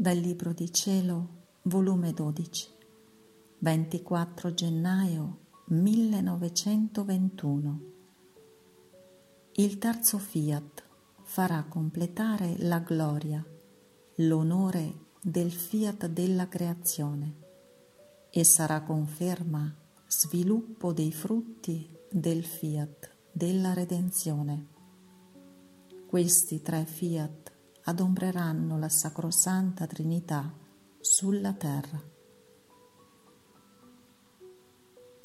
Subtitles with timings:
[0.00, 2.68] Dal Libro di Cielo, volume 12,
[3.58, 7.80] 24 gennaio 1921.
[9.56, 10.82] Il terzo fiat
[11.22, 13.44] farà completare la gloria,
[14.14, 17.34] l'onore del fiat della creazione
[18.30, 19.70] e sarà conferma,
[20.06, 24.66] sviluppo dei frutti del fiat della redenzione.
[26.06, 30.52] Questi tre fiat adombreranno la Sacrosanta Trinità
[31.00, 32.00] sulla terra.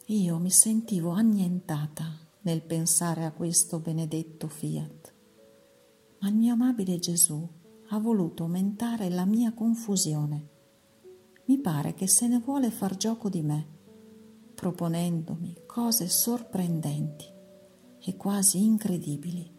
[0.08, 5.14] Io mi sentivo annientata nel pensare a questo benedetto fiat,
[6.20, 7.48] ma il mio amabile Gesù
[7.90, 10.50] ha voluto aumentare la mia confusione.
[11.46, 13.68] Mi pare che se ne vuole far gioco di me,
[14.56, 17.26] proponendomi cose sorprendenti
[18.00, 19.52] e quasi incredibili,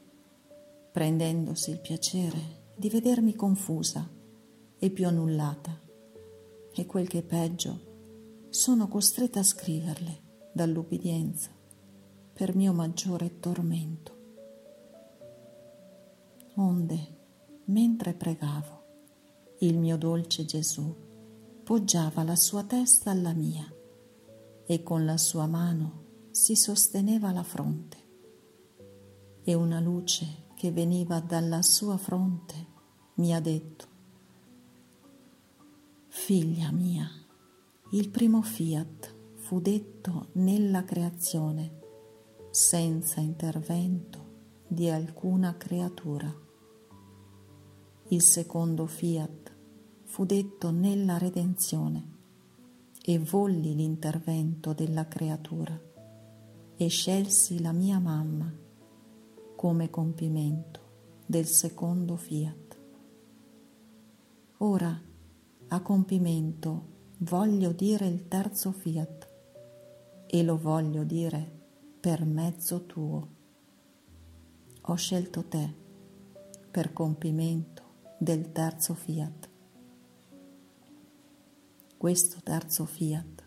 [0.93, 4.07] prendendosi il piacere di vedermi confusa
[4.79, 5.81] e più annullata.
[6.73, 11.51] E quel che è peggio, sono costretta a scriverle dall'ubbidienza
[12.33, 14.15] per mio maggiore tormento.
[16.57, 17.17] Onde,
[17.67, 18.85] mentre pregavo,
[19.61, 20.95] il mio dolce Gesù
[21.65, 23.67] poggiava la sua testa alla mia
[24.67, 27.97] e con la sua mano si sosteneva la fronte
[29.43, 32.67] e una luce che veniva dalla sua fronte
[33.17, 33.87] mi ha detto,
[36.09, 37.07] Figlia mia,
[37.91, 41.83] il primo fiat fu detto nella creazione
[42.51, 46.35] senza intervento di alcuna creatura.
[48.09, 49.55] Il secondo fiat
[50.05, 52.15] fu detto nella redenzione
[53.03, 55.79] e volli l'intervento della creatura
[56.77, 58.65] e scelsi la mia mamma
[59.57, 60.81] come compimento
[61.27, 62.79] del secondo fiat.
[64.59, 65.03] Ora,
[65.69, 69.33] a compimento, voglio dire il terzo fiat
[70.27, 71.51] e lo voglio dire
[71.99, 73.29] per mezzo tuo.
[74.83, 75.75] Ho scelto te
[76.71, 77.83] per compimento
[78.19, 79.51] del terzo fiat.
[81.97, 83.45] Questo terzo fiat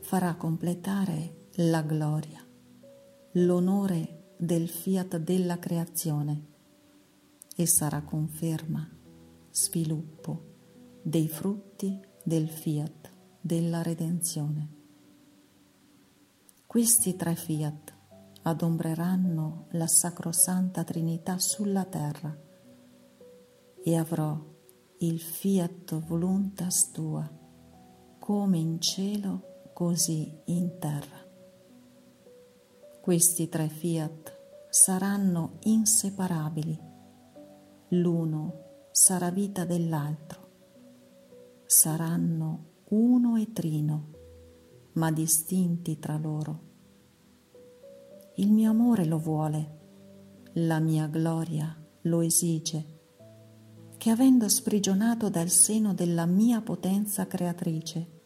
[0.00, 2.44] farà completare la gloria,
[3.32, 6.42] l'onore del fiat della creazione
[7.56, 8.88] e sarà conferma,
[9.50, 10.44] sviluppo
[11.02, 13.10] dei frutti del fiat
[13.40, 14.76] della redenzione.
[16.66, 17.94] Questi tre fiat
[18.42, 22.36] adombreranno la Sacrosanta Trinità sulla terra
[23.82, 24.40] e avrò
[24.98, 27.28] il fiat voluntas tua,
[28.18, 31.27] come in cielo, così in terra.
[33.08, 34.38] Questi tre fiat
[34.68, 36.78] saranno inseparabili.
[37.92, 40.50] L'uno sarà vita dell'altro.
[41.64, 44.10] Saranno uno e trino,
[44.92, 46.60] ma distinti tra loro.
[48.34, 49.78] Il mio amore lo vuole,
[50.56, 53.00] la mia gloria lo esige,
[53.96, 58.20] che avendo sprigionato dal seno della mia potenza creatrice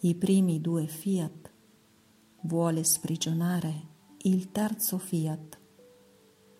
[0.00, 1.52] i primi due fiat,
[2.40, 3.92] vuole sprigionare
[4.26, 5.58] il terzo fiat,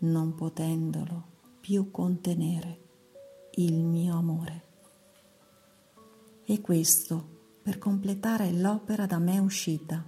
[0.01, 1.29] non potendolo
[1.61, 2.83] più contenere
[3.55, 4.65] il mio amore.
[6.45, 10.07] E questo per completare l'opera da me uscita,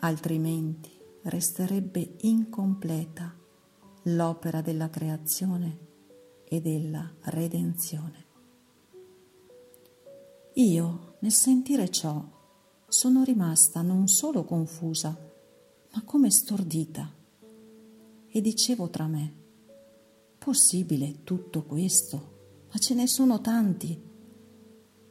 [0.00, 0.90] altrimenti
[1.22, 3.34] resterebbe incompleta
[4.02, 5.78] l'opera della creazione
[6.44, 8.26] e della redenzione.
[10.56, 12.22] Io, nel sentire ciò,
[12.86, 15.32] sono rimasta non solo confusa,
[15.94, 17.08] ma come stordita.
[18.26, 19.32] E dicevo tra me,
[20.38, 22.66] possibile tutto questo?
[22.72, 24.02] Ma ce ne sono tanti.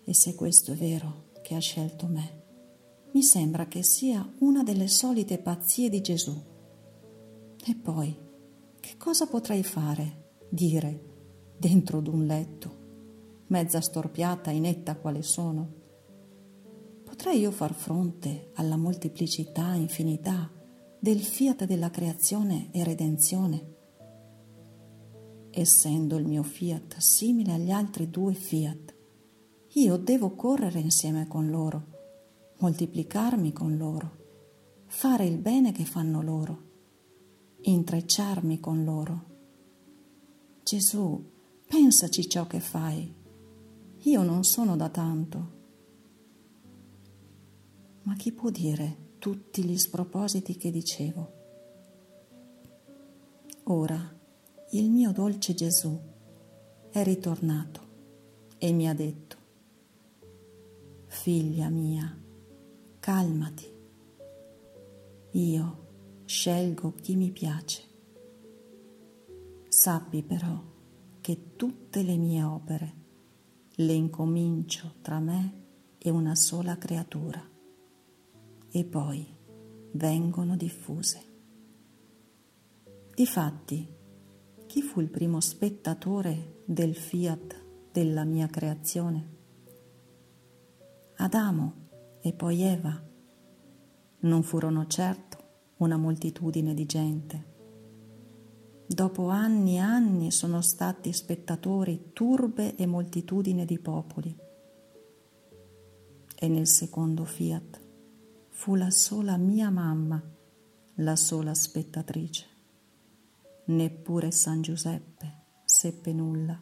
[0.04, 2.42] E se questo è vero che ha scelto me,
[3.14, 6.36] mi sembra che sia una delle solite pazzie di Gesù.
[7.66, 8.18] E poi,
[8.82, 11.12] che cosa potrei fare, dire,
[11.58, 12.82] dentro d'un letto,
[13.48, 15.82] mezza storpiata, inetta quale sono?
[17.06, 20.52] Potrei io far fronte alla molteplicità, infinità,
[21.04, 23.76] del fiat della creazione e redenzione.
[25.50, 28.96] Essendo il mio fiat simile agli altri due fiat,
[29.74, 31.88] io devo correre insieme con loro,
[32.60, 34.12] moltiplicarmi con loro,
[34.86, 36.62] fare il bene che fanno loro,
[37.60, 39.26] intrecciarmi con loro.
[40.64, 41.22] Gesù,
[41.68, 43.14] pensaci ciò che fai.
[44.04, 45.52] Io non sono da tanto.
[48.04, 51.32] Ma chi può dire tutti gli spropositi che dicevo.
[53.68, 54.20] Ora
[54.72, 55.98] il mio dolce Gesù
[56.90, 57.82] è ritornato
[58.58, 59.38] e mi ha detto,
[61.06, 62.22] figlia mia,
[63.00, 63.74] calmati,
[65.32, 65.88] io
[66.26, 67.82] scelgo chi mi piace.
[69.70, 70.62] Sappi però
[71.22, 72.94] che tutte le mie opere
[73.76, 75.62] le incomincio tra me
[75.98, 77.52] e una sola creatura
[78.76, 79.24] e poi
[79.92, 81.22] vengono diffuse.
[83.14, 83.88] Difatti,
[84.66, 89.36] chi fu il primo spettatore del fiat della mia creazione?
[91.18, 91.74] Adamo
[92.20, 93.00] e poi Eva.
[94.22, 95.38] Non furono certo
[95.78, 97.52] una moltitudine di gente.
[98.88, 104.36] Dopo anni e anni sono stati spettatori turbe e moltitudine di popoli.
[106.36, 107.83] E nel secondo fiat
[108.56, 110.22] fu la sola mia mamma
[110.98, 112.46] la sola spettatrice.
[113.66, 116.62] Neppure San Giuseppe seppe nulla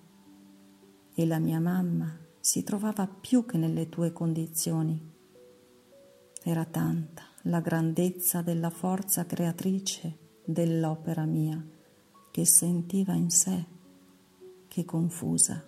[1.14, 5.00] e la mia mamma si trovava più che nelle tue condizioni.
[6.42, 11.64] Era tanta la grandezza della forza creatrice dell'opera mia
[12.32, 13.66] che sentiva in sé
[14.70, 15.68] che confusa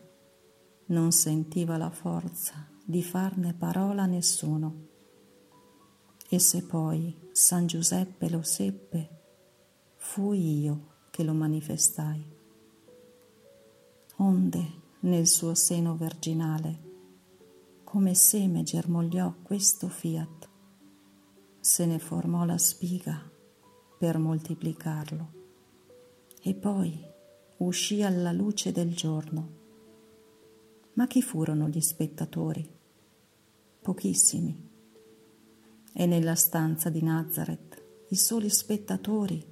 [0.85, 4.91] non sentiva la forza di farne parola a nessuno.
[6.33, 9.09] E se poi San Giuseppe lo seppe,
[9.97, 12.25] fui io che lo manifestai.
[14.15, 16.79] Onde nel suo seno virginale,
[17.83, 20.49] come seme germogliò questo fiat,
[21.59, 23.29] se ne formò la spiga
[23.99, 25.31] per moltiplicarlo
[26.41, 26.99] e poi
[27.57, 29.49] uscì alla luce del giorno.
[30.93, 32.67] Ma chi furono gli spettatori?
[33.79, 34.71] Pochissimi.
[35.93, 39.45] E nella stanza di Nazareth i soli spettatori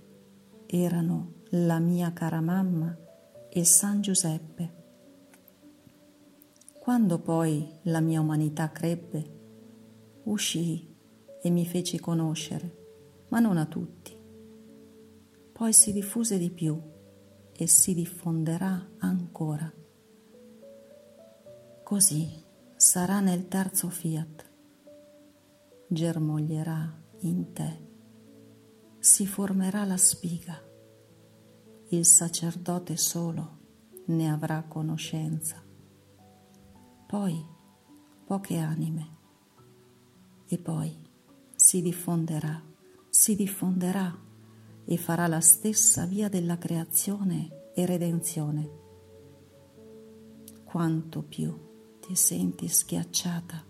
[0.65, 2.97] erano la mia cara mamma
[3.49, 4.79] e San Giuseppe
[6.81, 10.95] quando poi la mia umanità crebbe, uscii
[11.39, 14.17] e mi feci conoscere, ma non a tutti.
[15.53, 16.81] Poi si diffuse di più
[17.51, 19.71] e si diffonderà ancora.
[21.83, 22.27] Così
[22.75, 24.50] sarà nel terzo fiat.
[25.91, 27.87] Germoglierà in te,
[28.99, 30.61] si formerà la spiga.
[31.89, 33.57] Il sacerdote solo
[34.05, 35.69] ne avrà conoscenza
[37.11, 37.45] poi
[38.25, 39.17] poche anime
[40.47, 40.97] e poi
[41.53, 42.63] si diffonderà,
[43.09, 44.17] si diffonderà
[44.85, 48.69] e farà la stessa via della creazione e redenzione.
[50.63, 51.53] Quanto più
[51.99, 53.61] ti senti schiacciata,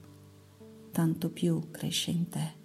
[0.92, 2.60] tanto più cresce in te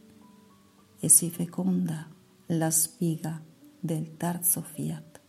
[0.99, 2.08] e si feconda
[2.46, 3.43] la spiga
[3.78, 5.20] del terzo fiat.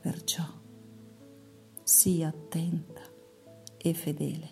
[0.00, 0.44] Perciò
[1.82, 3.02] sii attenta
[3.76, 4.51] e fedele.